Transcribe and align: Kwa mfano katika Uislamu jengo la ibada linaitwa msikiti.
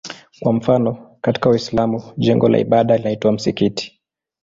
Kwa 0.39 0.53
mfano 0.53 1.17
katika 1.21 1.49
Uislamu 1.49 2.01
jengo 2.17 2.49
la 2.49 2.59
ibada 2.59 2.97
linaitwa 2.97 3.31
msikiti. 3.31 3.99